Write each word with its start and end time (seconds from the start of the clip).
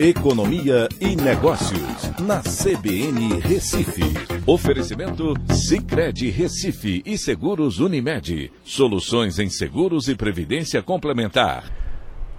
Economia 0.00 0.88
e 1.00 1.16
Negócios, 1.16 2.12
na 2.20 2.40
CBN 2.40 3.40
Recife. 3.40 4.04
Oferecimento 4.46 5.34
Cicred 5.52 6.30
Recife 6.30 7.02
e 7.04 7.18
Seguros 7.18 7.80
Unimed. 7.80 8.52
Soluções 8.62 9.40
em 9.40 9.50
seguros 9.50 10.06
e 10.06 10.14
previdência 10.14 10.80
complementar. 10.84 11.64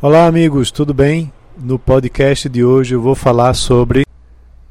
Olá, 0.01 0.25
amigos, 0.25 0.71
tudo 0.71 0.93
bem? 0.93 1.33
No 1.57 1.77
podcast 1.77 2.47
de 2.47 2.63
hoje 2.63 2.95
eu 2.95 3.01
vou 3.01 3.13
falar 3.13 3.53
sobre. 3.53 4.05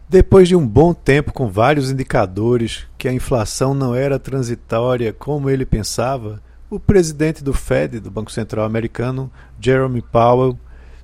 Depois 0.08 0.48
de 0.48 0.56
um 0.56 0.66
bom 0.66 0.94
tempo 0.94 1.30
com 1.30 1.46
vários 1.50 1.90
indicadores 1.90 2.86
que 2.96 3.06
a 3.06 3.12
inflação 3.12 3.74
não 3.74 3.94
era 3.94 4.18
transitória 4.18 5.12
como 5.12 5.50
ele 5.50 5.66
pensava, 5.66 6.42
o 6.70 6.80
presidente 6.80 7.44
do 7.44 7.52
Fed, 7.52 8.00
do 8.00 8.10
Banco 8.10 8.32
Central 8.32 8.64
Americano, 8.64 9.30
Jeremy 9.60 10.00
Powell, 10.00 10.58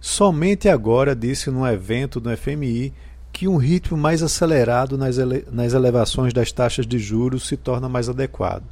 somente 0.05 0.68
agora 0.68 1.16
disse 1.16 1.50
num 1.50 1.66
evento 1.66 2.21
do 2.21 2.36
FMI 2.36 2.93
que 3.32 3.49
um 3.49 3.57
ritmo 3.57 3.96
mais 3.96 4.22
acelerado 4.22 4.99
nas, 4.99 5.17
ele 5.17 5.46
nas 5.50 5.72
elevações 5.72 6.30
das 6.30 6.53
taxas 6.53 6.86
de 6.86 6.99
juros 6.99 7.49
se 7.49 7.57
torna 7.57 7.89
mais 7.89 8.07
adequado. 8.07 8.64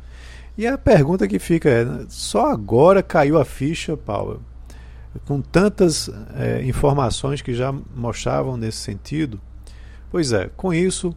E 0.59 0.67
a 0.67 0.77
pergunta 0.77 1.27
que 1.27 1.39
fica 1.39 1.71
é: 1.71 1.87
só 2.11 2.53
agora 2.53 3.03
caiu 3.03 3.39
a 3.39 3.47
ficha, 3.47 3.97
Paulo? 3.97 4.43
Com 5.25 5.41
tantas 5.41 6.11
é, 6.37 6.63
informações 6.67 7.41
que 7.41 7.55
já 7.55 7.73
mostravam 7.73 8.59
nesse 8.59 8.79
sentido? 8.79 9.41
Pois 10.11 10.33
é, 10.33 10.51
com 10.55 10.75
isso, 10.75 11.17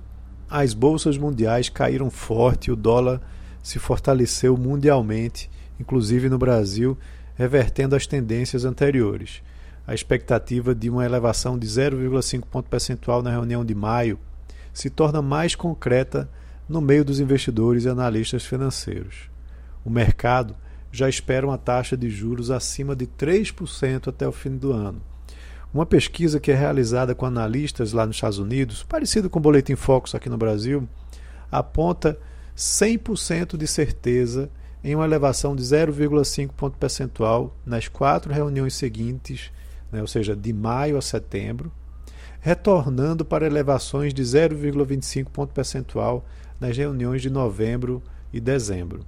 as 0.49 0.73
bolsas 0.73 1.17
mundiais 1.17 1.67
caíram 1.67 2.09
forte, 2.09 2.71
o 2.71 2.75
dólar 2.77 3.19
se 3.61 3.79
fortaleceu 3.79 4.55
mundialmente, 4.55 5.49
inclusive 5.77 6.29
no 6.29 6.37
Brasil, 6.37 6.97
revertendo 7.35 7.97
as 7.97 8.07
tendências 8.07 8.63
anteriores 8.63 9.43
a 9.87 9.93
expectativa 9.93 10.73
de 10.73 10.89
uma 10.89 11.05
elevação 11.05 11.57
de 11.57 11.67
0,5 11.67 12.43
ponto 12.49 12.69
percentual 12.69 13.21
na 13.21 13.31
reunião 13.31 13.63
de 13.63 13.75
maio 13.75 14.19
se 14.73 14.89
torna 14.89 15.21
mais 15.21 15.55
concreta 15.55 16.29
no 16.67 16.81
meio 16.81 17.05
dos 17.05 17.19
investidores 17.19 17.85
e 17.85 17.89
analistas 17.89 18.45
financeiros. 18.45 19.29
O 19.83 19.89
mercado 19.89 20.55
já 20.91 21.07
espera 21.07 21.45
uma 21.45 21.57
taxa 21.57 21.95
de 21.95 22.09
juros 22.09 22.49
acima 22.49 22.95
de 22.95 23.05
3% 23.05 24.07
até 24.07 24.27
o 24.27 24.31
fim 24.31 24.57
do 24.57 24.71
ano. 24.71 25.01
Uma 25.73 25.85
pesquisa 25.85 26.39
que 26.39 26.51
é 26.51 26.55
realizada 26.55 27.13
com 27.13 27.25
analistas 27.25 27.91
lá 27.91 28.05
nos 28.05 28.15
Estados 28.15 28.39
Unidos, 28.39 28.81
parecido 28.83 29.29
com 29.29 29.39
o 29.39 29.41
Boletim 29.41 29.75
Focus 29.75 30.15
aqui 30.15 30.29
no 30.29 30.37
Brasil, 30.37 30.87
aponta 31.51 32.17
100% 32.55 33.57
de 33.57 33.67
certeza 33.67 34.49
em 34.83 34.95
uma 34.95 35.05
elevação 35.05 35.55
de 35.55 35.63
0,5 35.63 36.51
ponto 36.55 36.77
percentual 36.77 37.55
nas 37.65 37.87
quatro 37.87 38.33
reuniões 38.33 38.73
seguintes 38.73 39.51
né, 39.91 40.01
ou 40.01 40.07
seja, 40.07 40.35
de 40.35 40.51
maio 40.51 40.97
a 40.97 41.01
setembro, 41.01 41.71
retornando 42.39 43.25
para 43.25 43.45
elevações 43.45 44.13
de 44.13 44.21
0,25 44.21 45.25
ponto 45.29 45.53
percentual 45.53 46.25
nas 46.59 46.77
reuniões 46.77 47.21
de 47.21 47.29
novembro 47.29 48.01
e 48.31 48.39
dezembro. 48.39 49.05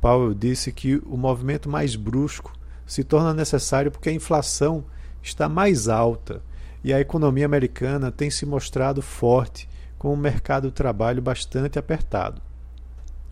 Powell 0.00 0.34
disse 0.34 0.70
que 0.70 0.96
o 1.06 1.16
movimento 1.16 1.68
mais 1.68 1.96
brusco 1.96 2.52
se 2.86 3.02
torna 3.02 3.32
necessário 3.32 3.90
porque 3.90 4.10
a 4.10 4.12
inflação 4.12 4.84
está 5.22 5.48
mais 5.48 5.88
alta 5.88 6.42
e 6.82 6.92
a 6.92 7.00
economia 7.00 7.46
americana 7.46 8.12
tem 8.12 8.30
se 8.30 8.44
mostrado 8.44 9.00
forte, 9.00 9.66
com 9.98 10.12
o 10.12 10.16
mercado 10.16 10.68
de 10.68 10.74
trabalho 10.74 11.22
bastante 11.22 11.78
apertado. 11.78 12.42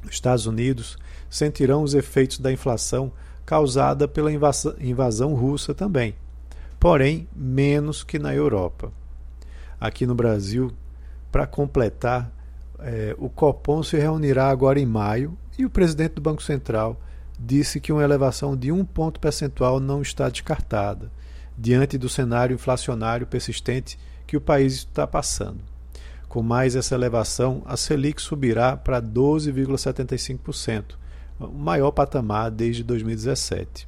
Os 0.02 0.12
Estados 0.12 0.46
Unidos 0.46 0.96
sentirão 1.28 1.82
os 1.82 1.92
efeitos 1.92 2.38
da 2.38 2.50
inflação 2.50 3.12
causada 3.44 4.08
pela 4.08 4.32
invasão 4.32 5.34
russa 5.34 5.74
também, 5.74 6.14
porém 6.82 7.28
menos 7.32 8.02
que 8.02 8.18
na 8.18 8.34
Europa. 8.34 8.92
Aqui 9.80 10.04
no 10.04 10.16
Brasil, 10.16 10.72
para 11.30 11.46
completar, 11.46 12.28
é, 12.80 13.14
o 13.18 13.28
Copom 13.28 13.84
se 13.84 13.96
reunirá 13.96 14.48
agora 14.48 14.80
em 14.80 14.84
maio 14.84 15.38
e 15.56 15.64
o 15.64 15.70
presidente 15.70 16.14
do 16.14 16.20
Banco 16.20 16.42
Central 16.42 17.00
disse 17.38 17.78
que 17.78 17.92
uma 17.92 18.02
elevação 18.02 18.56
de 18.56 18.72
um 18.72 18.84
ponto 18.84 19.20
percentual 19.20 19.78
não 19.78 20.02
está 20.02 20.28
descartada, 20.28 21.08
diante 21.56 21.96
do 21.96 22.08
cenário 22.08 22.54
inflacionário 22.54 23.28
persistente 23.28 23.96
que 24.26 24.36
o 24.36 24.40
país 24.40 24.72
está 24.72 25.06
passando. 25.06 25.60
Com 26.28 26.42
mais 26.42 26.74
essa 26.74 26.96
elevação, 26.96 27.62
a 27.64 27.76
Selic 27.76 28.20
subirá 28.20 28.76
para 28.76 29.00
12,75%, 29.00 30.96
o 31.38 31.46
maior 31.46 31.92
patamar 31.92 32.50
desde 32.50 32.82
2017. 32.82 33.86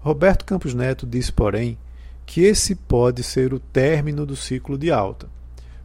Roberto 0.00 0.44
Campos 0.44 0.74
Neto 0.74 1.06
disse, 1.06 1.30
porém, 1.30 1.78
que 2.26 2.42
esse 2.42 2.74
pode 2.74 3.22
ser 3.22 3.52
o 3.52 3.58
término 3.58 4.24
do 4.24 4.36
ciclo 4.36 4.78
de 4.78 4.90
alta. 4.90 5.28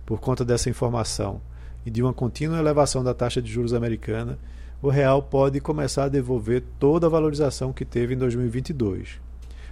Por 0.06 0.20
conta 0.20 0.44
dessa 0.44 0.70
informação 0.70 1.42
e 1.86 1.92
de 1.92 2.02
uma 2.02 2.14
contínua 2.14 2.60
elevação 2.60 3.04
da 3.04 3.14
taxa 3.14 3.42
de 3.42 3.52
juros 3.52 3.74
americana, 3.74 4.38
o 4.82 4.90
real 4.90 5.22
pode 5.22 5.60
começar 5.60 6.06
a 6.06 6.10
devolver 6.10 6.64
toda 6.80 7.08
a 7.08 7.10
valorização 7.10 7.74
que 7.74 7.86
teve 7.86 8.14
em 8.14 8.18
2022. 8.18 9.20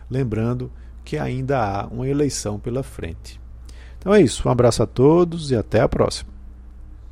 Lembrando 0.09 0.71
que 1.03 1.17
ainda 1.17 1.59
há 1.59 1.87
uma 1.87 2.07
eleição 2.07 2.59
pela 2.59 2.83
frente. 2.83 3.39
Então 3.97 4.13
é 4.13 4.21
isso, 4.21 4.47
um 4.47 4.51
abraço 4.51 4.83
a 4.83 4.85
todos 4.85 5.51
e 5.51 5.55
até 5.55 5.79
a 5.79 5.87
próxima. 5.87 6.36